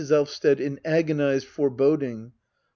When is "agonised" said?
0.83-1.45